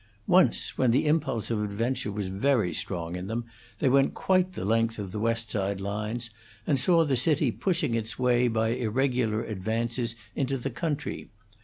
[0.25, 3.45] Once, when the impulse of adventure was very strong in them,
[3.77, 6.31] they went quite the length of the West Side lines,
[6.65, 11.29] and saw the city pushing its way by irregular advances into the country.